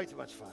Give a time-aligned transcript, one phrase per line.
[0.00, 0.48] Way too much fun.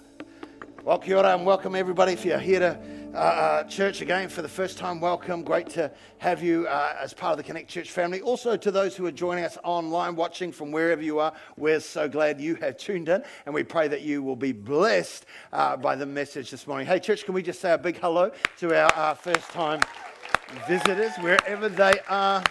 [0.84, 2.12] Well, kia ora and welcome everybody.
[2.12, 2.80] If you're here to
[3.14, 5.42] uh, uh, church again for the first time, welcome.
[5.42, 8.20] Great to have you uh, as part of the Connect Church family.
[8.20, 12.10] Also, to those who are joining us online, watching from wherever you are, we're so
[12.10, 15.96] glad you have tuned in, and we pray that you will be blessed uh, by
[15.96, 16.86] the message this morning.
[16.86, 19.80] Hey, church, can we just say a big hello to our first time
[20.68, 22.44] visitors, wherever they are?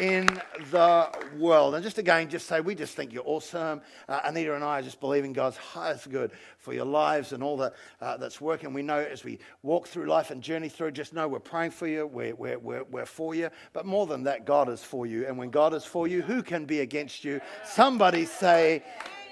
[0.00, 0.26] In
[0.70, 1.74] the world.
[1.74, 3.82] And just again, just say, we just think you're awesome.
[4.08, 7.58] Uh, Anita and I are just believing God's highest good for your lives and all
[7.58, 8.72] that uh, that's working.
[8.72, 11.86] We know as we walk through life and journey through, just know we're praying for
[11.86, 13.50] you, we're, we're, we're, we're for you.
[13.74, 15.26] But more than that, God is for you.
[15.26, 17.40] And when God is for you, who can be against you?
[17.64, 18.82] Somebody say,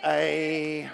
[0.05, 0.89] Amen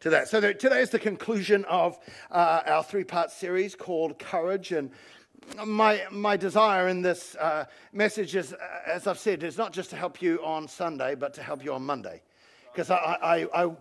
[0.00, 0.28] to that.
[0.28, 1.98] So today is the conclusion of
[2.30, 4.72] uh, our three part series called Courage.
[4.72, 4.90] And
[5.66, 8.56] my, my desire in this uh, message is, uh,
[8.86, 11.72] as I've said, is not just to help you on Sunday, but to help you
[11.72, 12.22] on Monday.
[12.72, 12.96] Because I,
[13.54, 13.76] I, I,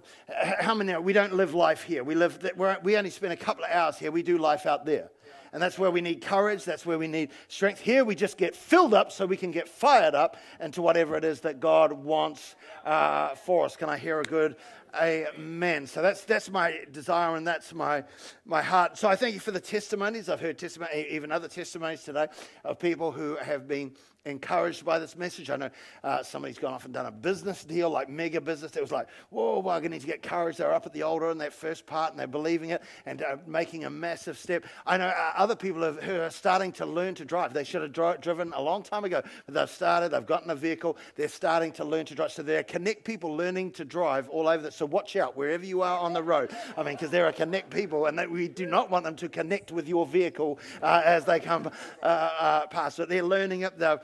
[0.60, 2.04] how many, we don't live life here.
[2.04, 4.12] We, live, we we only spend a couple of hours here.
[4.12, 5.10] We do life out there.
[5.54, 6.64] And that's where we need courage.
[6.64, 7.82] That's where we need strength.
[7.82, 11.26] Here we just get filled up so we can get fired up into whatever it
[11.26, 13.76] is that God wants uh, for us.
[13.76, 14.56] Can I hear a good
[14.94, 15.88] Amen.
[15.88, 18.04] So that's that's my desire and that's my
[18.46, 18.98] my heart.
[18.98, 20.28] So I thank you for the testimonies.
[20.28, 22.28] I've heard testimony, even other testimonies today
[22.66, 23.94] of people who have been
[24.26, 25.50] encouraged by this message.
[25.50, 25.70] I know
[26.04, 28.76] uh, somebody's gone off and done a business deal, like mega business.
[28.76, 30.58] It was like, whoa, well, to need to get courage.
[30.58, 33.38] They're up at the altar in that first part and they're believing it and uh,
[33.48, 34.66] making a massive step.
[34.86, 37.54] I know uh, other people have, who are starting to learn to drive.
[37.54, 40.56] They should have dri- driven a long time ago, but they've started, they've gotten a
[40.56, 42.32] vehicle, they're starting to learn to drive.
[42.32, 44.64] So there are connect people learning to drive all over.
[44.64, 46.52] The, so watch out wherever you are on the road.
[46.78, 49.72] I mean, because there are connect people and we do not want them to connect
[49.72, 51.72] with your vehicle uh, as they come
[52.04, 52.98] uh, uh, past.
[52.98, 53.80] But they're learning it.
[53.80, 54.00] They've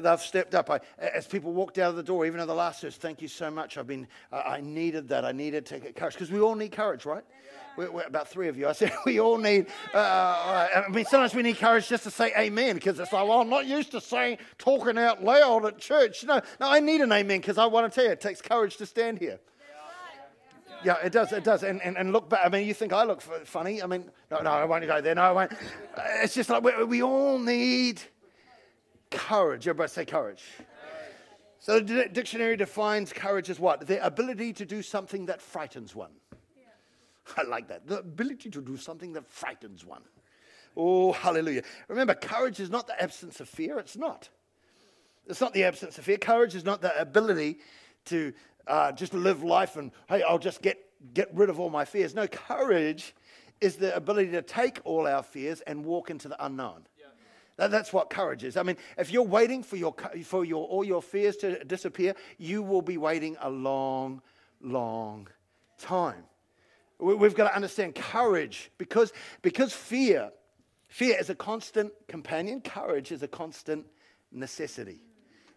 [0.00, 0.70] they've stepped up.
[0.70, 3.28] I, as people walked out of the door, even at the last service, thank you
[3.28, 3.78] so much.
[3.78, 5.24] I've been, I needed that.
[5.24, 7.24] I needed to get courage because we all need courage, right?
[7.76, 8.66] We're, we're, about three of you.
[8.68, 9.66] I said we all need.
[9.94, 13.40] Uh, I mean, sometimes we need courage just to say amen because it's like, well,
[13.40, 16.24] I'm not used to saying talking out loud at church.
[16.24, 18.76] No, no, I need an amen because I want to tell you, it takes courage
[18.78, 19.38] to stand here.
[20.84, 21.32] Yeah, it does.
[21.32, 21.62] It does.
[21.64, 22.40] And, and, and look back.
[22.44, 23.82] I mean, you think I look funny?
[23.82, 25.14] I mean, no, no, I won't go there.
[25.14, 25.52] No, I won't.
[26.22, 28.00] It's just like we, we all need
[29.10, 29.66] courage.
[29.66, 30.44] Everybody say courage.
[31.60, 33.86] So the dictionary defines courage as what?
[33.86, 36.12] The ability to do something that frightens one.
[37.36, 37.86] I like that.
[37.86, 40.02] The ability to do something that frightens one.
[40.76, 41.62] Oh, hallelujah.
[41.88, 43.78] Remember, courage is not the absence of fear.
[43.78, 44.28] It's not.
[45.26, 46.16] It's not the absence of fear.
[46.16, 47.58] Courage is not the ability
[48.06, 48.32] to
[48.66, 50.78] uh, just live life and, hey, I'll just get,
[51.12, 52.14] get rid of all my fears.
[52.14, 53.14] No, courage
[53.60, 56.86] is the ability to take all our fears and walk into the unknown.
[57.58, 58.56] That's what courage is.
[58.56, 62.62] I mean, if you're waiting for, your, for your, all your fears to disappear, you
[62.62, 64.22] will be waiting a long,
[64.62, 65.26] long
[65.78, 66.22] time.
[67.00, 70.30] We've got to understand courage because, because fear,
[70.86, 73.86] fear is a constant companion, courage is a constant
[74.30, 75.02] necessity.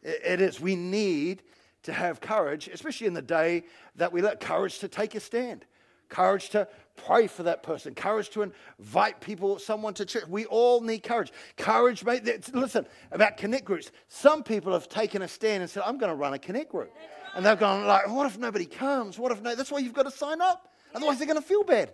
[0.02, 0.60] It is.
[0.60, 1.44] We need
[1.84, 3.64] to have courage, especially in the day
[3.96, 5.66] that we let courage to take a stand
[6.12, 10.28] courage to pray for that person, courage to invite people, someone to church.
[10.28, 11.32] We all need courage.
[11.58, 12.24] Courage, mate.
[12.54, 13.92] Listen, about connect groups.
[14.08, 16.94] Some people have taken a stand and said, I'm going to run a connect group.
[17.34, 19.18] And they've gone like, what if nobody comes?
[19.18, 19.56] What if no?
[19.56, 20.68] That's why you've got to sign up.
[20.94, 21.94] Otherwise, they're going to feel bad.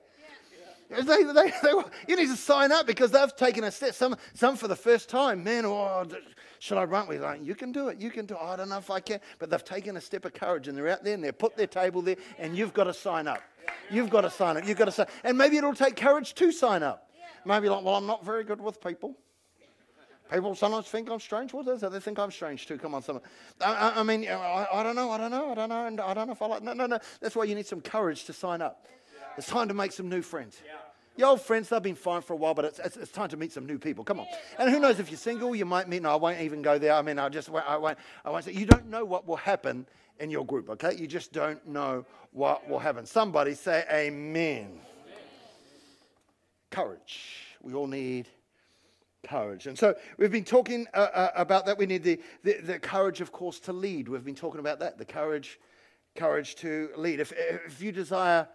[0.90, 1.74] They, they, they,
[2.08, 3.94] you need to sign up because they've taken a step.
[3.94, 5.44] Some, some for the first time.
[5.44, 6.06] Man, oh,
[6.60, 7.08] should I run?
[7.08, 8.00] We're like, you can do it.
[8.00, 8.42] You can do it.
[8.42, 9.20] I don't know if I can.
[9.38, 11.68] But they've taken a step of courage and they're out there and they've put their
[11.68, 13.42] table there and you've got to sign up.
[13.90, 14.68] You've got to sign up.
[14.68, 17.10] You've got to sign And maybe it'll take courage to sign up.
[17.46, 19.16] Maybe like, well, I'm not very good with people.
[20.32, 21.54] People sometimes think I'm strange.
[21.54, 21.92] What is it?
[21.92, 22.78] They think I'm strange too.
[22.78, 23.24] Come on, someone.
[23.62, 25.10] I, I, mean, I, I, don't know.
[25.10, 25.52] I don't know.
[25.52, 25.86] I don't know.
[25.86, 26.64] And I don't know if I like.
[26.64, 27.00] No, no, no.
[27.22, 28.86] That's why you need some courage to sign up.
[29.38, 30.62] It's time to make some new friends.
[30.66, 30.74] Yeah.
[31.16, 33.38] Your old friends, they've been fine for a while, but it's, it's, it's, time to
[33.38, 34.04] meet some new people.
[34.04, 34.28] Come on.
[34.60, 36.04] And who knows if you're single, you might meet.
[36.04, 36.94] No, I won't even go there.
[36.94, 37.98] I mean, I just I won't.
[38.26, 38.52] I won't say.
[38.52, 39.88] You don't know what will happen
[40.20, 40.70] in your group.
[40.70, 43.06] Okay, you just don't know what will happen.
[43.06, 44.80] Somebody say Amen.
[46.70, 47.58] Courage.
[47.62, 48.28] We all need
[49.28, 49.68] courage.
[49.68, 51.78] And so we've been talking uh, uh, about that.
[51.78, 54.08] We need the, the, the, courage, of course, to lead.
[54.08, 54.98] We've been talking about that.
[54.98, 55.60] The courage,
[56.16, 57.20] courage to lead.
[57.20, 58.48] If, if you desire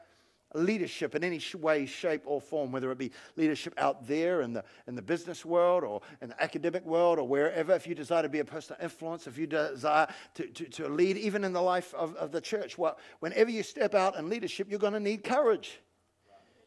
[0.54, 4.64] leadership in any way, shape, or form, whether it be leadership out there in the,
[4.86, 8.28] in the business world or in the academic world or wherever, if you desire to
[8.28, 11.62] be a person of influence, if you desire to, to, to lead, even in the
[11.62, 15.00] life of, of the church, well, whenever you step out in leadership, you're going to
[15.00, 15.80] need courage.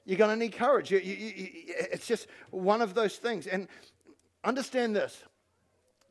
[0.06, 0.92] You're going to need courage.
[0.92, 1.48] You, you, you,
[1.92, 3.48] it's just one of those things.
[3.48, 3.68] And
[4.44, 5.24] understand this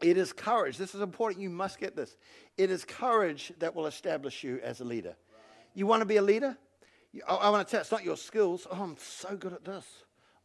[0.01, 0.77] it is courage.
[0.77, 1.41] This is important.
[1.41, 2.17] You must get this.
[2.59, 5.17] It is courage that will establish you as a leader.
[5.75, 6.57] You want to be a leader?
[7.29, 8.67] I, I want to tell you, it's not your skills.
[8.71, 9.85] Oh, I'm so good at this.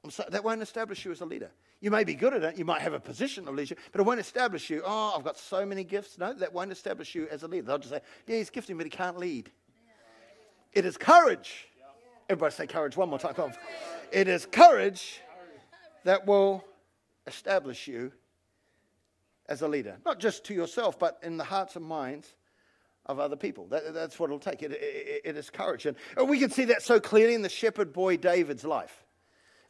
[0.09, 1.51] So, that won't establish you as a leader.
[1.81, 4.03] You may be good at it, you might have a position of leadership, but it
[4.03, 4.81] won't establish you.
[4.85, 6.17] Oh, I've got so many gifts.
[6.17, 7.67] No, that won't establish you as a leader.
[7.67, 9.49] They'll just say, yeah, he's gifted, but he can't lead.
[10.73, 11.67] It is courage.
[12.29, 13.33] Everybody say courage one more time.
[13.33, 13.53] Come.
[14.11, 15.21] It is courage
[16.03, 16.63] that will
[17.25, 18.11] establish you
[19.47, 22.35] as a leader, not just to yourself, but in the hearts and minds
[23.09, 23.65] of other people.
[23.67, 24.61] That, that's what it'll take.
[24.61, 25.87] It, it, it is courage.
[25.87, 25.97] And
[26.29, 29.03] we can see that so clearly in the shepherd boy David's life.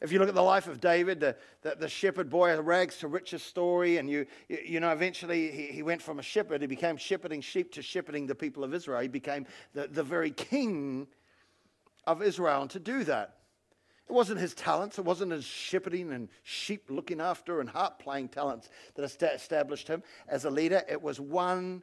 [0.02, 3.08] If you look at the life of David, the, the, the shepherd boy, rags to
[3.08, 6.96] riches story, and you, you know, eventually he, he went from a shepherd, he became
[6.96, 9.00] shepherding sheep to shepherding the people of Israel.
[9.00, 11.06] He became the, the very king
[12.06, 12.62] of Israel.
[12.62, 13.36] And to do that,
[14.08, 18.28] it wasn't his talents, it wasn't his shepherding and sheep looking after and harp playing
[18.28, 20.82] talents that established him as a leader.
[20.88, 21.82] It was one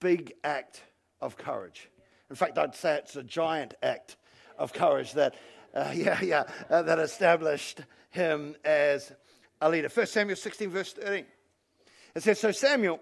[0.00, 0.82] big act
[1.20, 1.90] of courage.
[2.30, 4.16] In fact, I'd say it's a giant act
[4.58, 5.34] of courage that
[5.74, 7.80] uh, yeah, yeah, uh, that established
[8.10, 9.12] him as
[9.60, 9.88] a leader.
[9.88, 11.24] 1 Samuel 16, verse 13.
[12.14, 13.00] It says, So Samuel,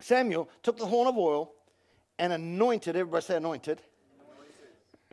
[0.00, 1.52] Samuel took the horn of oil
[2.18, 3.80] and anointed, everybody say anointed.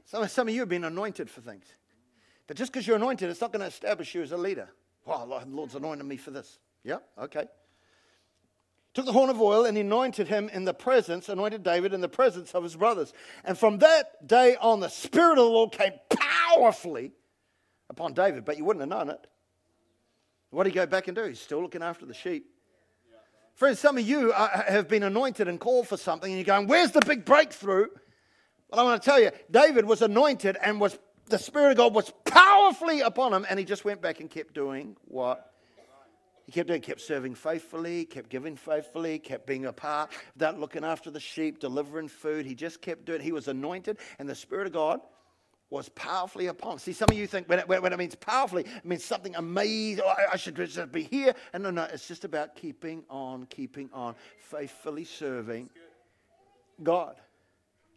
[0.06, 1.66] Some, some of you have been anointed for things.
[2.48, 4.70] But just because you're anointed, it's not going to establish you as a leader.
[5.06, 6.60] Well, the Lord's anointed me for this.
[6.84, 7.48] Yeah, okay
[8.94, 12.10] took the horn of oil and anointed him in the presence, anointed David in the
[12.10, 13.14] presence of his brothers.
[13.44, 17.14] And from that day on, the Spirit of the Lord came powerfully
[17.90, 19.28] upon David, but you wouldn't have known it.
[20.50, 21.24] What did he go back and do?
[21.24, 22.48] He's still looking after the sheep.
[23.56, 26.68] Friends, some of you are, have been anointed and called for something, and you're going,
[26.68, 27.88] Where's the big breakthrough?
[28.70, 30.98] Well, I want to tell you, David was anointed and was
[31.28, 34.54] the Spirit of God was powerfully upon him, and he just went back and kept
[34.54, 35.51] doing what
[36.46, 40.60] he kept doing, kept serving faithfully, kept giving faithfully, kept being a part of that,
[40.60, 42.46] looking after the sheep, delivering food.
[42.46, 43.22] He just kept doing.
[43.22, 45.02] He was anointed, and the Spirit of God
[45.70, 46.78] was powerfully upon.
[46.80, 50.04] See, some of you think when it, when it means powerfully, it means something amazing.
[50.06, 51.34] Oh, I, I should just be here.
[51.54, 55.70] And no, no, it's just about keeping on, keeping on, faithfully serving
[56.84, 57.16] God.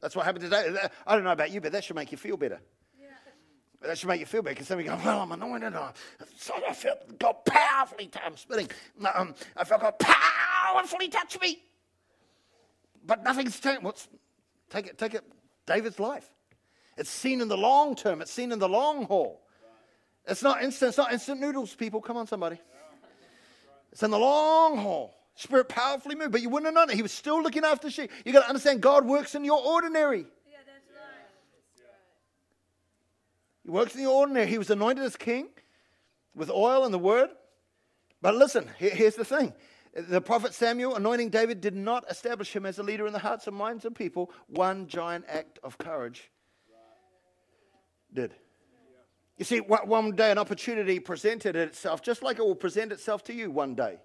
[0.01, 0.77] That's what happened today.
[1.07, 2.61] I don't know about you, but that should make you feel better.
[3.85, 5.75] That should make you feel better because then we go, well, I'm anointed.
[6.37, 8.69] So I felt God powerfully, I'm spitting.
[9.15, 11.63] Um, I felt God powerfully touch me.
[13.07, 13.83] But nothing's changed.
[13.83, 14.09] What's,
[14.71, 15.25] take it, take it,
[15.67, 16.31] David's life.
[16.97, 18.23] It's seen in the long term.
[18.23, 19.43] It's seen in the long haul.
[20.27, 22.01] It's not instant, it's not instant noodles, people.
[22.01, 22.59] Come on, somebody.
[23.93, 25.15] It's in the long haul.
[25.35, 26.97] Spirit powerfully moved, but you wouldn't have known it.
[26.97, 28.11] He was still looking after sheep.
[28.25, 30.27] You got to understand God works in your ordinary.
[33.65, 34.47] He works in the ordinary.
[34.47, 35.49] He was anointed as king
[36.35, 37.31] with oil and the word.
[38.21, 39.55] But listen, here's the thing.
[39.95, 43.47] The prophet Samuel anointing David did not establish him as a leader in the hearts
[43.47, 44.31] and minds of people.
[44.49, 46.31] One giant act of courage
[48.13, 48.35] did.
[49.37, 53.35] You see, one day an opportunity presented itself, just like it will present itself to
[53.35, 53.99] you one day.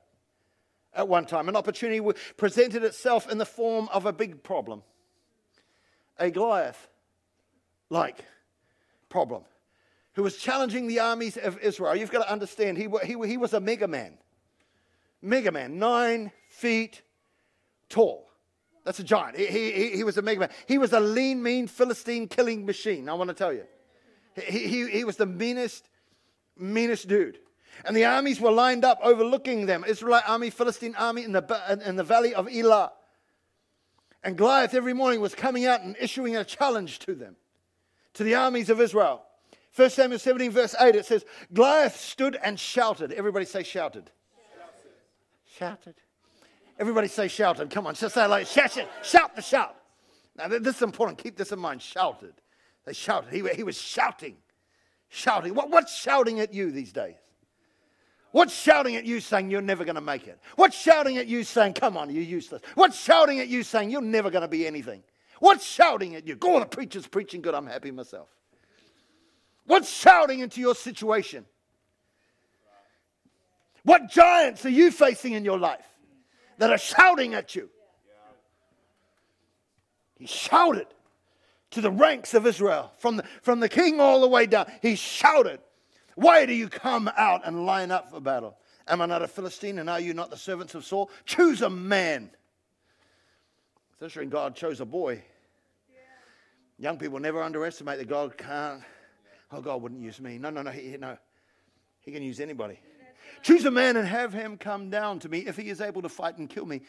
[0.93, 2.01] At one time, an opportunity
[2.35, 4.81] presented itself in the form of a big problem,
[6.17, 6.87] a Goliath
[7.91, 8.25] like
[9.09, 9.43] problem,
[10.13, 11.95] who was challenging the armies of Israel.
[11.95, 14.17] You've got to understand, he, he, he was a mega man.
[15.21, 17.01] Mega man, nine feet
[17.89, 18.29] tall.
[18.85, 19.37] That's a giant.
[19.37, 20.49] He, he, he was a mega man.
[20.67, 23.65] He was a lean, mean Philistine killing machine, I want to tell you.
[24.35, 25.89] He, he, he was the meanest,
[26.57, 27.39] meanest dude.
[27.85, 31.95] And the armies were lined up overlooking them Israelite army, Philistine army in the, in
[31.95, 32.91] the valley of Elah.
[34.23, 37.35] And Goliath every morning was coming out and issuing a challenge to them
[38.13, 39.23] to the armies of Israel.
[39.75, 43.11] 1 Samuel 17, verse 8, it says, Goliath stood and shouted.
[43.13, 44.09] Everybody say shouted.
[45.57, 45.95] Shouted.
[46.79, 47.69] Everybody say shouted.
[47.69, 49.75] Come on, just say like shout, shout, shout the shout.
[50.37, 51.17] Now, this is important.
[51.17, 51.81] Keep this in mind.
[51.81, 52.33] Shouted.
[52.85, 53.33] They shouted.
[53.33, 54.37] He, he was shouting.
[55.09, 55.53] Shouting.
[55.53, 57.15] What, what's shouting at you these days?
[58.31, 60.39] What's shouting at you saying you're never going to make it?
[60.55, 62.61] What's shouting at you saying, come on, you're useless?
[62.75, 65.03] What's shouting at you saying you're never going to be anything?
[65.39, 66.35] What's shouting at you?
[66.35, 67.53] Go on, the preacher's preaching good.
[67.53, 68.27] I'm happy myself.
[69.65, 71.45] What's shouting into your situation?
[73.83, 75.85] What giants are you facing in your life
[76.57, 77.69] that are shouting at you?
[80.17, 80.87] He shouted
[81.71, 84.65] to the ranks of Israel, from the, from the king all the way down.
[84.81, 85.59] He shouted,
[86.15, 88.57] Why do you come out and line up for battle?
[88.87, 91.09] Am I not a Philistine and are you not the servants of Saul?
[91.25, 92.31] Choose a man
[93.99, 95.21] it's interesting, God chose a boy.
[96.77, 98.81] Young people never underestimate that God can't.
[99.51, 100.37] Oh, God wouldn't use me.
[100.37, 100.71] No, no, no.
[100.71, 101.17] He, no.
[101.99, 102.79] he can use anybody.
[103.41, 105.39] Choose a man and have him come down to me.
[105.39, 106.79] If he is able to fight and kill me,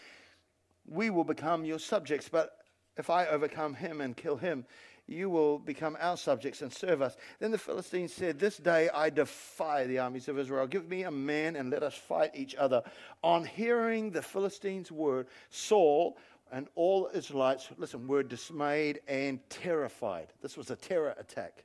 [0.87, 2.29] we will become your subjects.
[2.29, 2.53] But
[2.97, 4.65] if I overcome him and kill him,
[5.09, 7.17] you will become our subjects and serve us.
[7.41, 10.69] Then the Philistines said, This day I defy the armies of Israel.
[10.69, 12.85] Give me a man and let us fight each other.
[13.25, 16.17] On hearing the Philistines' word, Saul
[16.53, 20.29] and all Israelites, listen, were dismayed and terrified.
[20.43, 21.65] This was a terror attack.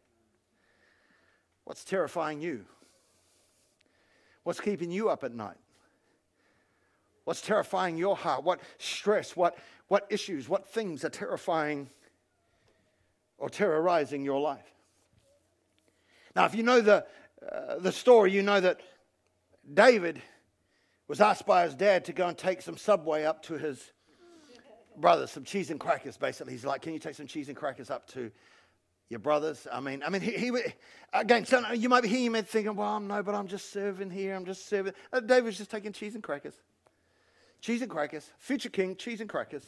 [1.64, 2.66] What's terrifying you?
[4.44, 5.58] What's keeping you up at night?
[7.24, 8.44] What's terrifying your heart?
[8.44, 11.90] What stress, what, what issues, what things are terrifying
[13.40, 14.72] or terrorizing your life?
[16.36, 17.06] Now, if you know the,
[17.52, 18.82] uh, the story, you know that
[19.74, 20.22] David
[21.08, 23.92] was asked by his dad to go and take some subway up to his
[25.00, 26.54] brothers, some cheese and crackers, basically.
[26.54, 28.32] He's like, Can you take some cheese and crackers up to
[29.10, 29.68] your brothers?
[29.72, 30.52] I mean, I mean, he, he
[31.14, 34.10] again, so you might be hearing him thinking, Well, I'm no, but I'm just serving
[34.10, 34.36] here.
[34.36, 34.94] I'm just serving.
[35.12, 36.56] Uh, David's just taking cheese and crackers
[37.66, 38.30] cheese and crackers.
[38.38, 39.64] Future king, cheese and crackers.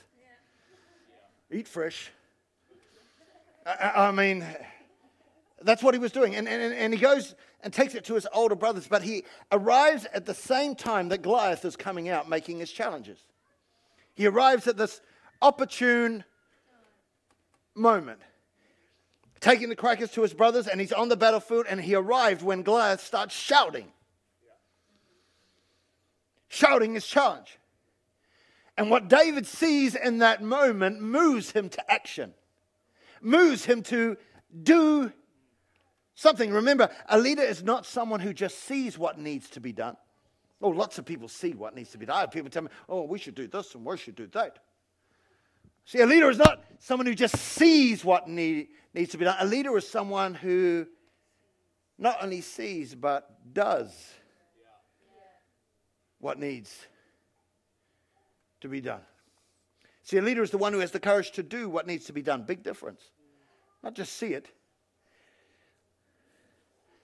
[1.51, 1.57] Yeah.
[1.57, 2.11] Eat fresh.
[3.65, 4.45] I, I, mean,
[5.63, 6.35] that's what he was doing.
[6.35, 10.05] And, and, and he goes and takes it to his older brothers, but he arrives
[10.13, 13.17] at the same time that Goliath is coming out making his challenges.
[14.13, 15.01] He arrives at this
[15.41, 16.23] opportune
[17.75, 18.19] moment,
[19.39, 22.63] taking the crackers to his brothers, and he's on the battlefield, and he arrived when
[22.63, 23.91] Goliath starts shouting.
[26.47, 27.59] Shouting his challenge.
[28.77, 32.33] And what David sees in that moment moves him to action,
[33.21, 34.17] moves him to
[34.63, 35.11] do
[36.15, 36.51] something.
[36.51, 39.97] Remember, a leader is not someone who just sees what needs to be done.
[40.61, 42.27] Oh, lots of people see what needs to be done.
[42.29, 44.59] People tell me, oh, we should do this and we should do that.
[45.87, 49.37] See, a leader is not someone who just sees what need, needs to be done.
[49.39, 50.85] A leader is someone who
[51.97, 54.13] not only sees, but does
[56.19, 56.77] what needs
[58.59, 58.99] to be done.
[60.03, 62.13] See, a leader is the one who has the courage to do what needs to
[62.13, 62.43] be done.
[62.43, 63.01] Big difference.
[63.81, 64.49] Not just see it.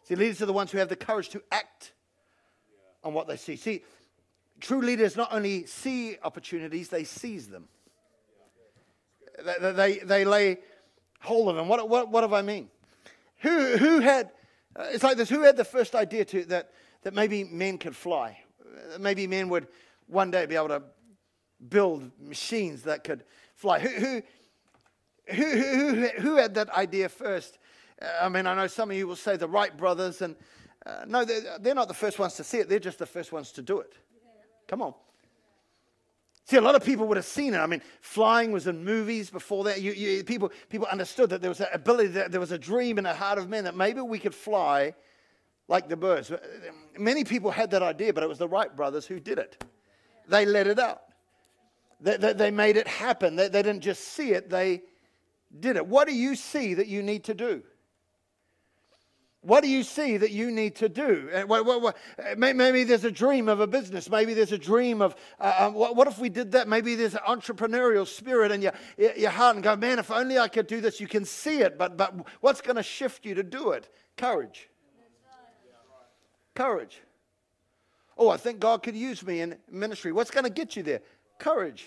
[0.04, 1.94] See, leaders are the ones who have the courage to act
[3.02, 3.56] on what they see.
[3.56, 3.86] See,
[4.60, 7.70] true leaders not only see opportunities, they seize them.
[9.62, 10.60] They, they, lay
[11.22, 11.68] hold of them.
[11.68, 12.70] What, what, what do I mean?
[13.40, 14.32] Who, who had,
[14.76, 16.72] uh, it's like this, who had the first idea to, that,
[17.04, 18.40] that maybe men could fly?
[19.00, 19.68] Maybe men would
[20.08, 20.84] one day be able to
[21.70, 23.24] build machines that could
[23.56, 23.80] fly.
[23.80, 24.22] Who, who,
[25.28, 27.58] who, who, who had that idea first?
[28.22, 30.36] I mean, I know some of you will say the Wright brothers, and
[30.86, 33.32] uh, no, they're, they're, not the first ones to see it, they're just the first
[33.32, 33.94] ones to do it.
[34.68, 34.94] Come on.
[36.46, 37.58] See, a lot of people would have seen it.
[37.58, 39.82] I mean, flying was in movies before that.
[39.82, 42.98] You, you, people, people understood that there was an ability, that there was a dream
[42.98, 44.94] in the heart of men that maybe we could fly
[45.70, 46.32] like the birds.
[46.98, 49.64] Many people had that idea, but it was the Wright brothers who did it.
[50.28, 51.04] They let it out.
[52.02, 53.38] They, they, they made it happen.
[53.38, 54.82] They, they didn't just see it, they
[55.58, 55.88] did it.
[55.88, 57.64] What do you see that you need to do?
[59.44, 61.30] What do you see that you need to do?
[62.38, 64.10] Maybe there's a dream of a business.
[64.10, 66.68] Maybe there's a dream of uh, um, what if we did that?
[66.68, 70.48] Maybe there's an entrepreneurial spirit in your, your heart and go, man, if only I
[70.48, 71.00] could do this.
[71.00, 73.94] You can see it, but, but what's going to shift you to do it?
[74.18, 74.70] Courage.
[76.56, 77.02] Courage.
[78.18, 80.12] Oh, I think God could use me in ministry.
[80.12, 81.02] What's going to get you there?
[81.44, 81.86] courage.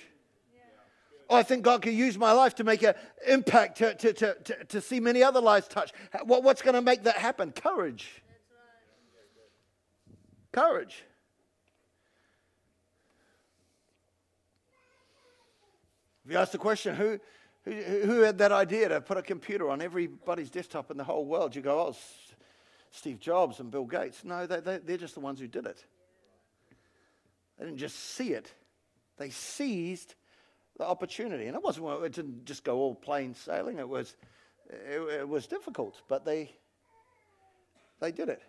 [1.28, 2.94] Oh, I think God can use my life to make an
[3.26, 5.92] impact, to, to, to, to, see many other lives touched.
[6.24, 7.50] What, what's going to make that happen?
[7.50, 8.22] Courage.
[10.52, 11.02] Courage.
[16.24, 17.18] If you ask the question, who,
[17.64, 21.24] who, who had that idea to put a computer on everybody's desktop in the whole
[21.24, 21.56] world?
[21.56, 21.96] You go, oh,
[22.92, 24.24] Steve Jobs and Bill Gates.
[24.24, 25.84] No, they, they, they're just the ones who did it.
[27.58, 28.52] They didn't just see it,
[29.16, 30.14] they seized
[30.78, 31.46] the opportunity.
[31.46, 33.78] And it wasn't, it didn't just go all plain sailing.
[33.78, 34.16] It was,
[34.68, 36.52] it, it was difficult, but they,
[38.00, 38.42] they did it.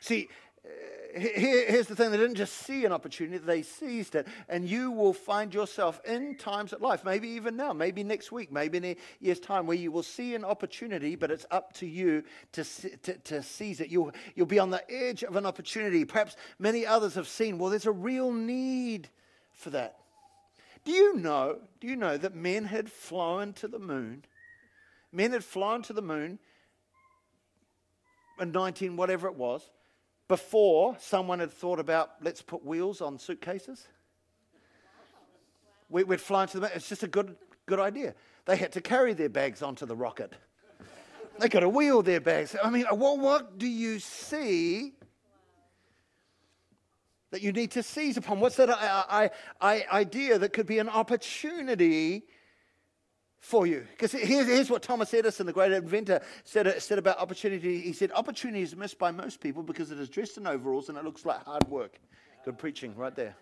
[0.00, 0.28] See,
[1.14, 4.26] here's the thing they didn't just see an opportunity, they seized it.
[4.48, 8.52] And you will find yourself in times of life, maybe even now, maybe next week,
[8.52, 11.86] maybe in a year's time, where you will see an opportunity, but it's up to
[11.86, 12.64] you to,
[13.02, 13.88] to, to seize it.
[13.90, 16.04] You'll, you'll be on the edge of an opportunity.
[16.04, 19.08] Perhaps many others have seen, well, there's a real need
[19.52, 19.98] for that.
[20.84, 24.24] Do you know, do you know that men had flown to the moon?
[25.12, 26.38] Men had flown to the moon
[28.40, 29.70] in 19, whatever it was
[30.28, 33.86] before someone had thought about let's put wheels on suitcases.
[35.88, 36.62] We, would fly into the.
[36.62, 36.70] moon.
[36.74, 37.36] It's just a good,
[37.66, 38.14] good idea.
[38.46, 40.32] They had to carry their bags onto the rocket.
[41.38, 42.56] They got to wheel their bags.
[42.62, 44.94] I mean, what, what do you see
[47.32, 48.38] that you need to seize upon?
[48.38, 52.22] What's that I, I, I, idea that could be an opportunity
[53.42, 53.84] for you.
[53.90, 57.80] Because here's, here's what Thomas Edison, the great inventor, said, uh, said about opportunity.
[57.80, 60.96] He said, Opportunity is missed by most people because it is dressed in overalls and
[60.96, 61.98] it looks like hard work.
[62.44, 63.34] Good preaching right there.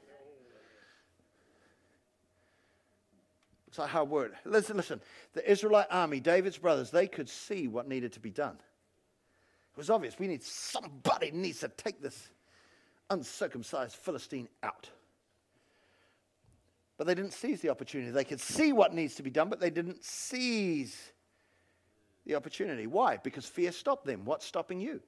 [3.69, 4.33] It's like hard work.
[4.45, 5.01] Listen, listen.
[5.35, 8.55] The Israelite army, David's brothers, they could see what needed to be done.
[8.55, 10.19] It was obvious.
[10.19, 12.31] We need somebody needs to take this
[13.11, 14.89] uncircumcised Philistine out.
[16.97, 18.11] But they didn't seize the opportunity.
[18.11, 21.13] They could see what needs to be done, but they didn't seize
[22.27, 22.87] the opportunity.
[22.87, 23.17] Why?
[23.17, 24.25] Because fear stopped them.
[24.25, 25.01] What's stopping you?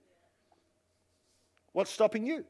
[1.72, 2.44] What's stopping you?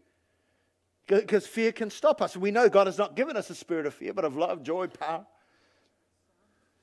[1.07, 2.37] Because fear can stop us.
[2.37, 4.87] We know God has not given us a spirit of fear, but of love, joy,
[4.87, 5.27] power,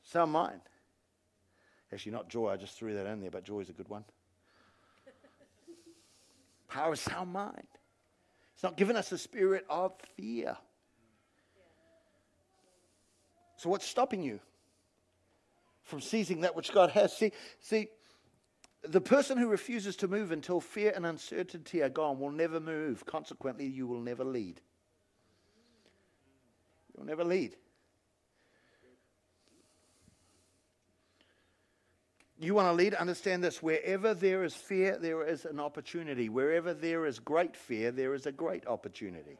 [0.03, 0.61] sound mind.
[1.91, 2.49] Actually, not joy.
[2.49, 4.03] I just threw that in there, but joy is a good one.
[6.67, 7.67] power, sound mind.
[8.59, 10.57] It's not given us a spirit of fear.
[13.55, 14.41] So, what's stopping you
[15.83, 17.15] from seizing that which God has?
[17.15, 17.87] See, see,
[18.83, 23.05] the person who refuses to move until fear and uncertainty are gone will never move.
[23.05, 24.59] Consequently, you will never lead.
[26.93, 27.55] You'll never lead.
[32.41, 32.93] You want to lead?
[32.93, 33.61] Understand this.
[33.61, 36.29] Wherever there is fear, there is an opportunity.
[36.29, 39.37] Wherever there is great fear, there is a great opportunity.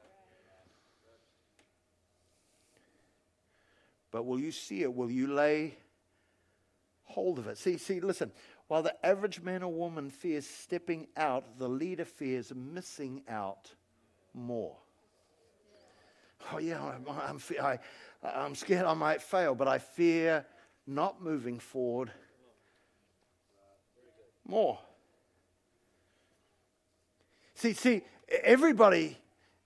[4.12, 4.94] But will you see it?
[4.94, 5.78] Will you lay
[7.04, 7.58] hold of it?
[7.58, 8.34] See, see, listen.
[8.68, 13.72] While the average man or woman fears stepping out, the leader fears missing out
[14.34, 14.76] more.
[16.52, 17.80] Oh, yeah, I'm, I'm, I,
[18.24, 20.46] I'm scared I might fail, but I fear
[20.86, 22.12] not moving forward
[24.50, 24.80] more.
[27.56, 28.02] See, see,
[28.44, 29.18] everybody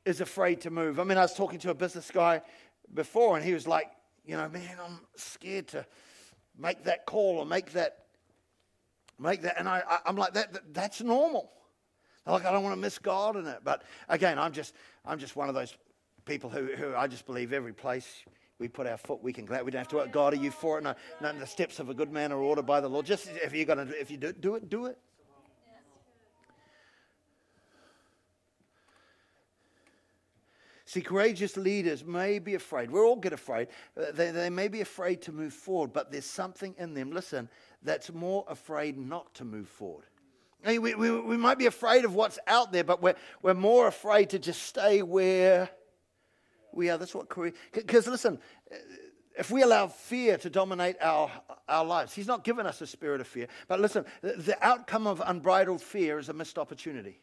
[0.06, 1.00] is afraid to move.
[1.00, 2.42] I mean, I was talking to a business guy
[2.94, 3.88] before, and he was like,
[4.26, 5.86] you know, man, I'm scared to
[6.58, 8.06] make that call or make that,
[9.20, 9.60] make that.
[9.60, 11.52] And I, I am like, that, that, that's normal.
[12.26, 13.60] Like, I don't want to miss God in it.
[13.64, 14.74] But again, I'm just,
[15.06, 15.76] I'm just one of those
[16.26, 18.24] people who, who I just believe every place
[18.64, 19.66] we put our foot, we can glad.
[19.66, 20.14] We don't have to work.
[20.14, 20.86] God, are you for it?
[20.86, 23.06] No, no, the steps of a good man are ordered by the Lord.
[23.06, 24.98] Just if you're gonna, if you do, do it, do it.
[30.86, 32.90] See, courageous leaders may be afraid.
[32.90, 33.68] We all get afraid.
[33.98, 37.50] Uh, they, they may be afraid to move forward, but there's something in them, listen,
[37.82, 40.06] that's more afraid not to move forward.
[40.66, 44.30] We, we, we might be afraid of what's out there, but we're, we're more afraid
[44.30, 45.70] to just stay where
[46.76, 46.98] we are.
[46.98, 47.56] That's what courage.
[47.72, 48.40] Because listen,
[48.72, 48.76] uh,
[49.38, 51.32] if we allow fear to dominate our,
[51.68, 53.48] our lives, He's not given us a spirit of fear.
[53.68, 57.20] But listen, the outcome of unbridled fear is a missed opportunity.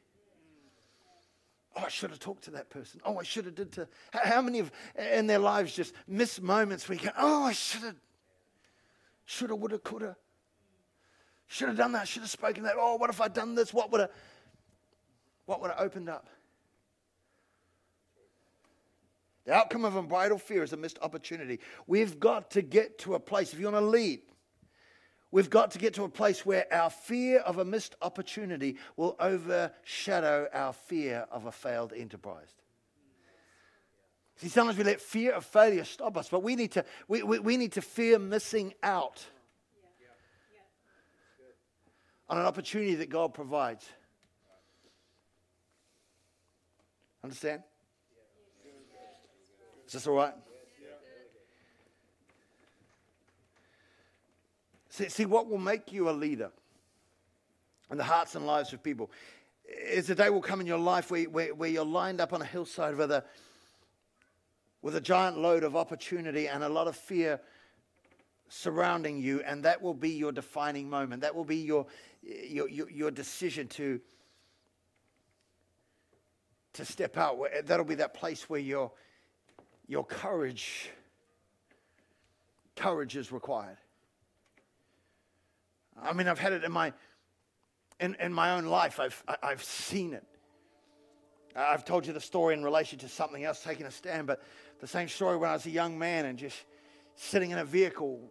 [1.76, 3.00] Oh, I should have talked to that person.
[3.04, 3.86] Oh, I should have did to.
[4.12, 7.82] How many of in their lives just miss moments where you go, oh, I should
[7.82, 7.96] have,
[9.24, 10.16] should have, would have, could have,
[11.46, 12.08] should have done that.
[12.08, 12.74] Should have spoken that.
[12.76, 13.72] Oh, what if I'd done this?
[13.72, 14.10] What would have,
[15.46, 16.28] what would have opened up?
[19.50, 21.58] The outcome of unbridled fear is a missed opportunity.
[21.88, 23.52] We've got to get to a place.
[23.52, 24.20] If you want to lead,
[25.32, 29.16] We've got to get to a place where our fear of a missed opportunity will
[29.20, 32.52] overshadow our fear of a failed enterprise.
[34.36, 37.38] See, sometimes we let fear of failure stop us, but we need to, we, we,
[37.40, 39.24] we need to fear missing out
[42.28, 43.88] on an opportunity that God provides.
[47.22, 47.62] Understand?
[49.90, 50.34] Is this all right?
[54.90, 56.52] See, see, what will make you a leader
[57.90, 59.10] in the hearts and lives of people
[59.64, 62.40] is a day will come in your life where, where, where you're lined up on
[62.40, 63.24] a hillside with a,
[64.80, 67.40] with a giant load of opportunity and a lot of fear
[68.48, 71.22] surrounding you, and that will be your defining moment.
[71.22, 71.86] That will be your,
[72.22, 74.00] your, your, your decision to,
[76.74, 77.40] to step out.
[77.64, 78.92] That'll be that place where your,
[79.90, 80.88] your courage,
[82.76, 83.76] courage is required.
[86.00, 86.92] I mean, I've had it in my,
[87.98, 89.00] in, in my own life.
[89.00, 90.24] I've, I've seen it.
[91.56, 94.44] I've told you the story in relation to something else, taking a stand, but
[94.78, 96.56] the same story when I was a young man and just
[97.16, 98.30] sitting in a vehicle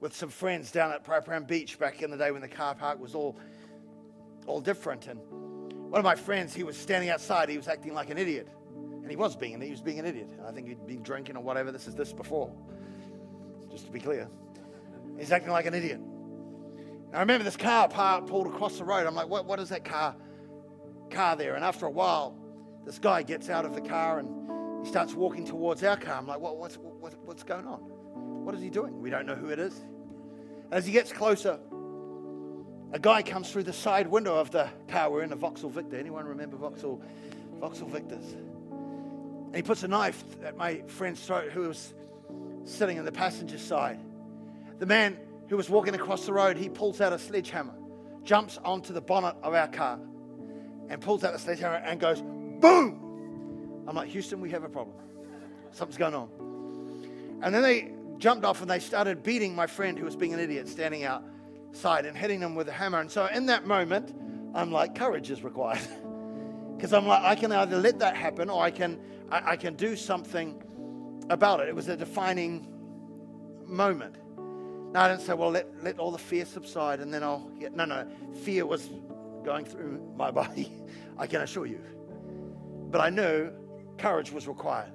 [0.00, 3.00] with some friends down at Prairie Beach back in the day when the car park
[3.00, 3.38] was all,
[4.46, 5.06] all different.
[5.06, 5.20] And
[5.88, 7.48] one of my friends, he was standing outside.
[7.48, 8.48] He was acting like an idiot.
[9.12, 10.30] And he was being, he was being an idiot.
[10.48, 11.70] I think he'd been drinking or whatever.
[11.70, 12.50] This is this before,
[13.70, 14.28] just to be clear.
[15.18, 16.00] He's acting like an idiot.
[17.12, 19.06] I remember this car pulled across the road.
[19.06, 20.16] I'm like, what, what is that car,
[21.10, 21.56] car there?
[21.56, 22.38] And after a while,
[22.86, 26.14] this guy gets out of the car and he starts walking towards our car.
[26.14, 27.80] I'm like, what, what's, what, what's going on?
[28.44, 29.02] What is he doing?
[29.02, 29.78] We don't know who it is.
[30.70, 31.58] As he gets closer,
[32.92, 35.10] a guy comes through the side window of the car.
[35.10, 35.98] We're in a Vauxhall Victor.
[35.98, 37.02] Anyone remember Vauxhall,
[37.60, 38.36] Vauxhall Victors?
[39.52, 41.92] And he puts a knife at my friend's throat who was
[42.64, 44.00] sitting in the passenger side.
[44.78, 47.74] The man who was walking across the road, he pulls out a sledgehammer,
[48.24, 50.00] jumps onto the bonnet of our car,
[50.88, 53.84] and pulls out the sledgehammer and goes, boom!
[53.86, 54.96] I'm like, Houston, we have a problem.
[55.72, 56.30] Something's going on.
[57.42, 60.40] And then they jumped off and they started beating my friend who was being an
[60.40, 63.00] idiot standing outside and hitting him with a hammer.
[63.00, 64.14] And so in that moment,
[64.54, 65.86] I'm like, courage is required.
[66.82, 68.98] Because I'm like, I can either let that happen or I can,
[69.30, 70.60] I, I can do something
[71.30, 71.68] about it.
[71.68, 72.66] It was a defining
[73.66, 74.16] moment.
[74.92, 77.72] Now, I didn't say, well, let, let all the fear subside and then I'll get.
[77.72, 78.08] No, no.
[78.42, 78.90] Fear was
[79.44, 80.72] going through my body,
[81.16, 81.78] I can assure you.
[82.90, 83.52] But I knew
[83.96, 84.90] courage was required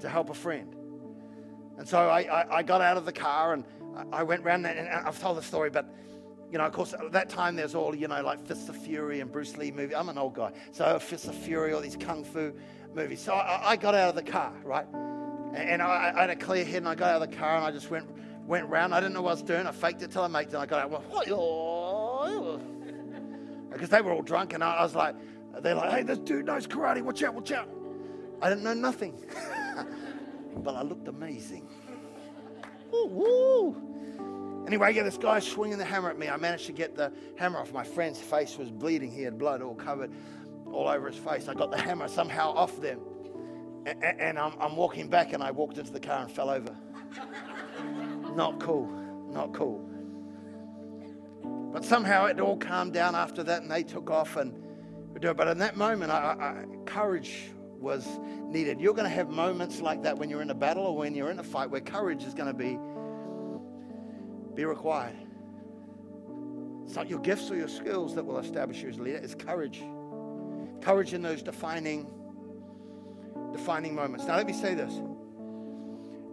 [0.00, 0.74] to help a friend.
[1.76, 4.64] And so I, I, I got out of the car and I, I went around
[4.64, 5.94] and I've told the story, but
[6.56, 9.20] you know, of course, at that time there's all, you know, like Fists of Fury
[9.20, 9.94] and Bruce Lee movie.
[9.94, 10.52] I'm an old guy.
[10.72, 12.54] So Fists of Fury, all these kung fu
[12.94, 13.20] movies.
[13.20, 14.86] So I, I got out of the car, right?
[15.52, 17.66] And I, I, had a clear head and I got out of the car and
[17.66, 18.08] I just went
[18.46, 18.94] went round.
[18.94, 19.66] I didn't know what I was doing.
[19.66, 20.54] I faked it till I made it.
[20.54, 21.04] And I got out.
[23.70, 25.14] Because they were all drunk and I, I was like,
[25.60, 27.02] they're like, hey, this dude knows karate.
[27.02, 27.68] Watch out, watch out.
[28.40, 29.22] I didn't know nothing.
[30.56, 31.68] but I looked amazing.
[32.94, 33.95] Ooh, woo.
[34.66, 36.28] Anyway, yeah, this guy swinging the hammer at me.
[36.28, 37.72] I managed to get the hammer off.
[37.72, 39.12] My friend's face was bleeding.
[39.12, 40.10] He had blood all covered
[40.72, 41.46] all over his face.
[41.48, 43.00] I got the hammer somehow off them.
[43.86, 46.76] And, and I'm, I'm walking back, and I walked into the car and fell over.
[48.34, 48.86] Not cool.
[49.30, 49.88] Not cool.
[51.72, 54.52] But somehow it all calmed down after that, and they took off and
[55.20, 55.36] do it.
[55.36, 58.80] But in that moment, I, I, courage was needed.
[58.80, 61.30] You're going to have moments like that when you're in a battle or when you're
[61.30, 62.78] in a fight where courage is going to be,
[64.56, 65.16] be required.
[66.84, 69.34] It's not your gifts or your skills that will establish you as a leader, it's
[69.34, 69.82] courage.
[70.80, 72.10] Courage in those defining,
[73.52, 74.26] defining moments.
[74.26, 75.00] Now, let me say this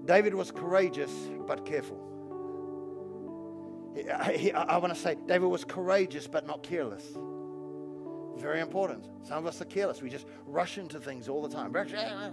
[0.06, 1.12] David was courageous
[1.48, 2.00] but careful.
[3.96, 7.06] I, I want to say David was courageous but not careless.
[8.38, 9.06] Very important.
[9.24, 10.02] Some of us are careless.
[10.02, 11.72] We just rush into things all the time.
[11.76, 12.32] Ah, ah,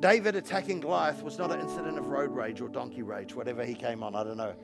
[0.00, 3.74] David attacking Goliath was not an incident of road rage or donkey rage, whatever he
[3.74, 4.16] came on.
[4.16, 4.54] I don't know.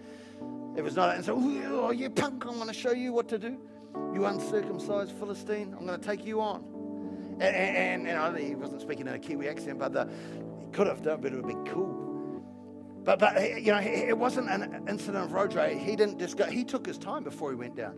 [0.77, 1.15] It was not.
[1.15, 2.45] And so, oh, you punk!
[2.47, 3.59] I'm going to show you what to do.
[4.13, 5.75] You uncircumcised Philistine!
[5.79, 6.65] I'm going to take you on.
[7.41, 10.09] And, and, and, and he wasn't speaking in a Kiwi accent, but the,
[10.61, 12.07] he could have done, but it would be cool.
[13.05, 15.81] But, but you know, it wasn't an incident of road rage.
[15.81, 17.95] He didn't just go, he took his time before he went down.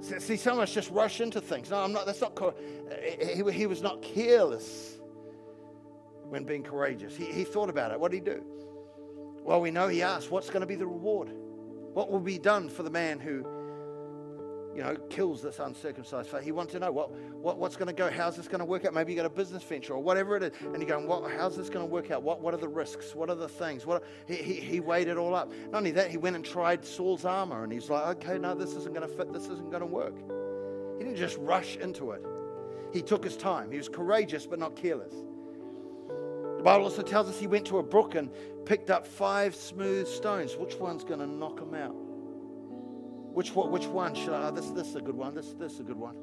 [0.00, 1.70] See, some of us just rush into things.
[1.70, 2.38] No, I'm not, that's not,
[3.18, 4.95] he, he was not careless
[6.28, 7.16] when being courageous.
[7.16, 8.00] He, he thought about it.
[8.00, 8.44] What did he do?
[9.42, 11.30] Well, we know he asked, what's going to be the reward?
[11.94, 13.46] What will be done for the man who
[14.76, 16.42] you know, kills this uncircumcised faith.
[16.42, 18.84] He wants to know what, what, what's going to go, how's this going to work
[18.84, 18.92] out?
[18.92, 21.56] Maybe you got a business venture or whatever it is, and you're going, what, how's
[21.56, 22.22] this going to work out?
[22.22, 23.14] What, what are the risks?
[23.14, 23.86] What are the things?
[23.86, 25.50] What, he, he, he weighed it all up.
[25.70, 28.74] Not only that, he went and tried Saul's armor, and he's like, okay, no, this
[28.74, 29.32] isn't going to fit.
[29.32, 30.14] This isn't going to work.
[30.98, 32.22] He didn't just rush into it.
[32.92, 33.70] He took his time.
[33.70, 35.14] He was courageous, but not careless.
[36.66, 38.28] Bible also tells us he went to a brook and
[38.64, 40.56] picked up five smooth stones.
[40.56, 41.94] Which one's going to knock him out?
[41.94, 44.50] Which, which one should I?
[44.50, 45.32] This, this is a good one.
[45.32, 46.16] This, this is a good one.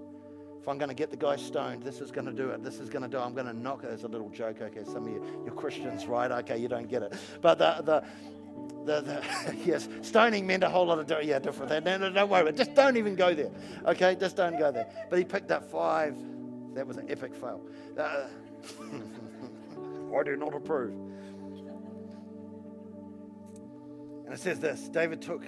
[0.60, 2.62] If I'm going to get the guy stoned, this is going to do it.
[2.62, 3.22] This is going to do it.
[3.22, 3.90] I'm going to knock it.
[3.90, 4.62] As a little joke.
[4.62, 6.30] Okay, some of you, you're Christians, right?
[6.30, 7.14] Okay, you don't get it.
[7.42, 8.04] But the, the,
[8.84, 11.86] the, the yes, stoning meant a whole lot of yeah, different.
[11.86, 12.52] no, no, don't worry.
[12.52, 13.52] Just don't even go there.
[13.86, 14.90] Okay, just don't go there.
[15.10, 16.18] But he picked up five.
[16.74, 17.66] That was an epic fail.
[17.98, 18.28] Uh,
[20.16, 20.94] I do not approve.
[24.26, 25.44] And it says this David took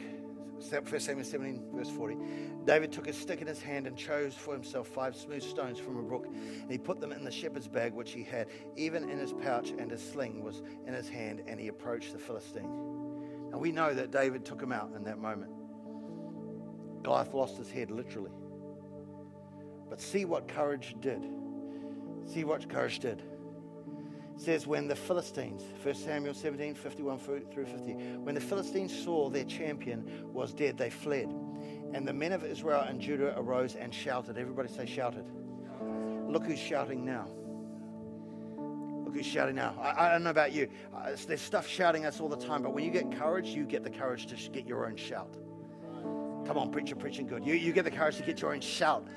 [0.69, 2.17] 1 Samuel 17, verse 40.
[2.65, 5.97] David took a stick in his hand and chose for himself five smooth stones from
[5.97, 6.28] a brook.
[6.28, 9.71] And he put them in the shepherd's bag which he had, even in his pouch,
[9.78, 12.69] and his sling was in his hand, and he approached the Philistine.
[13.51, 15.51] And we know that David took him out in that moment.
[17.04, 18.32] Goliath lost his head, literally.
[19.89, 21.23] But see what courage did.
[22.25, 23.21] See what courage did
[24.38, 29.45] says, when the Philistines, 1 Samuel 17, 51 through 50, when the Philistines saw their
[29.45, 31.34] champion was dead, they fled.
[31.93, 34.38] And the men of Israel and Judah arose and shouted.
[34.38, 35.26] Everybody say, shouted.
[36.28, 37.28] Look who's shouting now.
[39.06, 39.76] Look who's shouting now.
[39.80, 40.67] I, I don't know about you.
[40.93, 43.84] Uh, there's stuff shouting us all the time, but when you get courage, you get
[43.84, 45.38] the courage to get your own shout.
[46.45, 47.45] Come on, preacher, preaching good.
[47.45, 49.08] You, you get the courage to get your own shout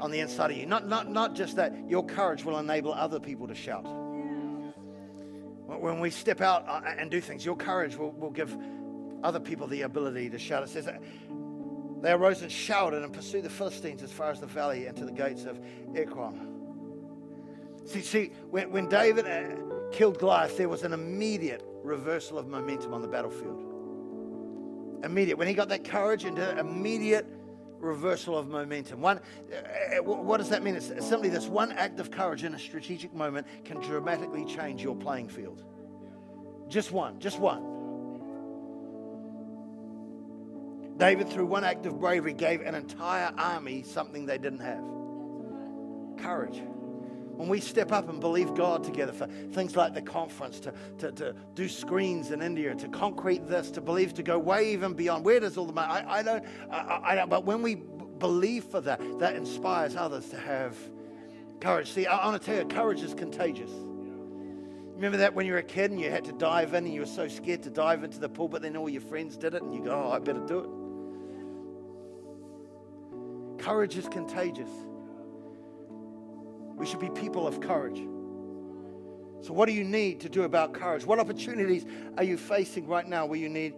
[0.00, 0.66] on the inside of you.
[0.66, 3.84] Not, not, not just that, your courage will enable other people to shout.
[5.76, 8.56] When we step out uh, and do things, your courage will, will give
[9.22, 10.62] other people the ability to shout.
[10.62, 10.88] It says
[12.00, 15.04] they arose and shouted and pursued the Philistines as far as the valley and to
[15.04, 15.60] the gates of
[15.94, 16.48] Ekron.
[17.84, 19.56] See, see when, when David uh,
[19.92, 23.64] killed Goliath, there was an immediate reversal of momentum on the battlefield.
[25.04, 25.38] Immediate.
[25.38, 27.26] When he got that courage and immediate
[27.78, 29.00] reversal of momentum.
[29.00, 30.74] One, uh, what does that mean?
[30.74, 34.96] It's simply this one act of courage in a strategic moment can dramatically change your
[34.96, 35.64] playing field.
[36.68, 37.76] Just one, just one.
[40.98, 44.82] David, through one act of bravery, gave an entire army something they didn't have
[46.18, 46.60] courage.
[47.38, 51.12] When we step up and believe God together for things like the conference, to, to,
[51.12, 55.24] to do screens in India, to concrete this, to believe, to go way even beyond.
[55.24, 55.88] Where does all the money?
[55.88, 57.30] I, I don't, I, I don't.
[57.30, 60.76] But when we believe for that, that inspires others to have
[61.60, 61.92] courage.
[61.92, 63.70] See, I, I want to tell you, courage is contagious.
[64.96, 67.02] Remember that when you were a kid and you had to dive in and you
[67.02, 69.62] were so scared to dive into the pool, but then all your friends did it
[69.62, 70.58] and you go, oh, I better do
[73.58, 73.62] it.
[73.64, 74.70] Courage is contagious.
[76.78, 77.98] We should be people of courage.
[79.40, 81.04] So, what do you need to do about courage?
[81.04, 81.84] What opportunities
[82.16, 83.74] are you facing right now where you need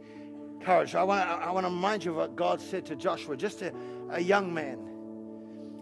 [0.62, 0.94] courage?
[0.94, 3.62] I want to, I want to remind you of what God said to Joshua, just
[3.62, 3.72] a,
[4.10, 4.78] a young man.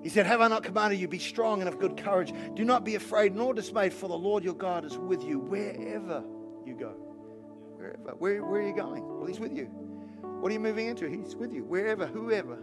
[0.02, 2.33] He said, Have I not commanded you, be strong and of good courage?
[2.54, 6.24] Do not be afraid nor dismayed, for the Lord your God is with you wherever
[6.64, 6.90] you go.
[7.76, 8.16] Wherever.
[8.18, 9.07] Where, where are you going?
[9.07, 9.64] Well, He's with you.
[10.22, 11.09] What are you moving into?
[11.09, 11.64] He's with you.
[11.64, 12.59] Wherever, whoever.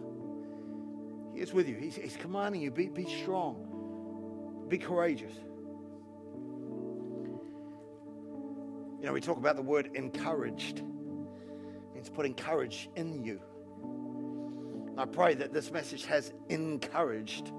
[1.34, 1.76] He is with you.
[1.76, 3.75] He's, he's commanding you be, be strong,
[4.68, 5.34] be courageous.
[9.00, 10.82] You know, we talk about the word encouraged.
[11.96, 13.40] It's putting courage in you.
[14.98, 17.52] I pray that this message has encouraged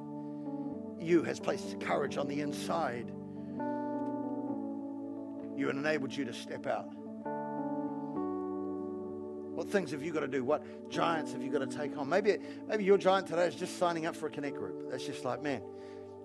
[0.98, 3.12] you, has placed courage on the inside
[5.56, 6.88] you and enabled you to step out.
[9.54, 10.44] What things have you got to do?
[10.44, 12.08] What giants have you got to take on?
[12.08, 14.90] Maybe, maybe your giant today is just signing up for a Connect group.
[14.90, 15.62] That's just like, man,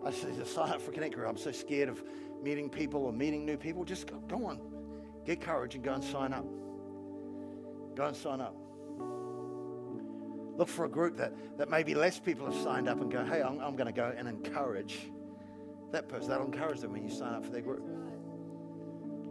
[0.05, 1.27] I just sign up for Connect group.
[1.27, 2.03] I'm so scared of
[2.41, 3.83] meeting people or meeting new people.
[3.85, 4.59] Just go, go on,
[5.25, 6.45] get courage and go and sign up.
[7.95, 8.55] Go and sign up.
[10.57, 13.41] Look for a group that, that maybe less people have signed up and go, hey,
[13.41, 15.09] I'm, I'm going to go and encourage
[15.91, 16.29] that person.
[16.29, 17.83] That'll encourage them when you sign up for their group.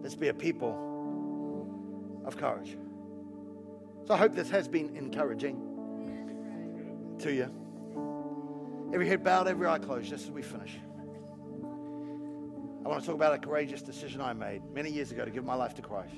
[0.03, 2.77] Let's be a people of courage.
[4.07, 5.67] So I hope this has been encouraging
[7.21, 7.60] to you.
[8.93, 10.79] Every head bowed, every eye closed, just as we finish.
[12.85, 15.45] I want to talk about a courageous decision I made many years ago to give
[15.45, 16.15] my life to Christ.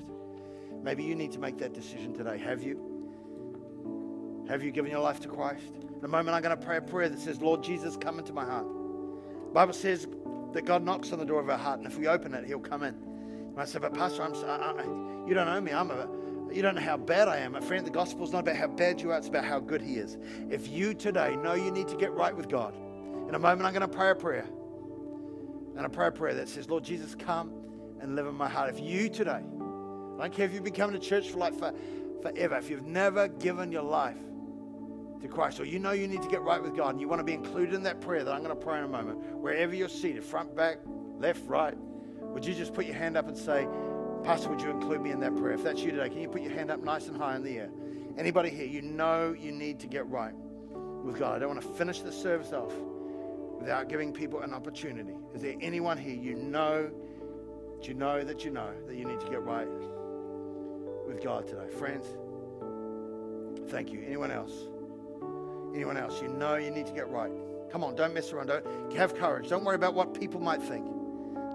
[0.81, 2.37] Maybe you need to make that decision today.
[2.39, 4.45] Have you?
[4.49, 5.71] Have you given your life to Christ?
[5.97, 8.33] In a moment, I'm going to pray a prayer that says, Lord Jesus, come into
[8.33, 8.65] my heart.
[8.65, 10.07] The Bible says
[10.53, 12.59] that God knocks on the door of our heart, and if we open it, He'll
[12.59, 12.95] come in.
[12.95, 14.83] And I said, But Pastor, I'm, I, I,
[15.27, 15.71] you don't know me.
[15.71, 16.09] I'm a
[16.51, 17.53] you don't know how bad I am.
[17.53, 19.95] My friend, the gospel's not about how bad you are, it's about how good He
[19.95, 20.17] is.
[20.49, 22.75] If you today know you need to get right with God,
[23.27, 24.47] in a moment I'm going to pray a prayer.
[25.75, 27.51] And I pray a prayer that says, Lord Jesus, come
[27.99, 28.69] and live in my heart.
[28.69, 31.73] If you today, I don't care if you've been coming to church for like for,
[32.21, 34.17] forever, if you've never given your life
[35.21, 37.21] to Christ, or you know you need to get right with God and you want
[37.21, 39.73] to be included in that prayer that I'm going to pray in a moment, wherever
[39.73, 40.77] you're seated, front, back,
[41.17, 41.75] left, right,
[42.21, 43.67] would you just put your hand up and say,
[44.23, 45.53] Pastor, would you include me in that prayer?
[45.53, 47.57] If that's you today, can you put your hand up nice and high in the
[47.57, 47.69] air?
[48.17, 50.33] Anybody here, you know you need to get right
[51.03, 51.35] with God.
[51.35, 52.73] I don't want to finish the service off
[53.59, 55.15] without giving people an opportunity.
[55.33, 56.89] Is there anyone here you know,
[57.81, 59.67] you know that you know that you need to get right
[61.05, 61.67] with God today?
[61.77, 62.05] Friends,
[63.71, 64.03] thank you.
[64.07, 64.53] Anyone else?
[65.75, 66.21] Anyone else?
[66.21, 67.31] You know you need to get right.
[67.73, 68.47] Come on, don't mess around.
[68.47, 69.49] Don't have courage.
[69.49, 70.87] Don't worry about what people might think.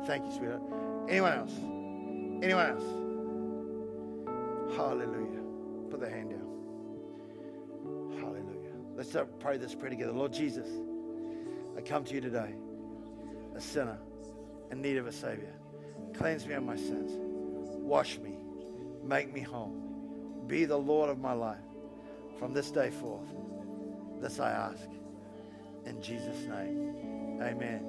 [0.06, 0.62] Thank you, sweetheart.
[1.08, 1.52] Anyone else?
[2.42, 2.84] Anyone else?
[4.76, 5.42] Hallelujah.
[5.90, 6.46] Put the hand down.
[8.20, 8.74] Hallelujah.
[8.96, 10.12] Let's pray this prayer together.
[10.12, 10.68] Lord Jesus,
[11.76, 12.54] I come to you today,
[13.56, 13.98] a sinner
[14.70, 15.52] in need of a Savior.
[16.14, 17.12] Cleanse me of my sins.
[17.16, 18.36] Wash me.
[19.02, 19.74] Make me whole.
[20.46, 21.58] Be the Lord of my life
[22.38, 23.28] from this day forth.
[24.20, 24.88] This I ask.
[25.86, 27.38] In Jesus' name.
[27.40, 27.84] Amen.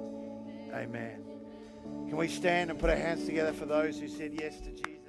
[0.72, 1.29] Amen.
[2.08, 4.99] Can we stand and put our hands together for those who said yes to Jesus?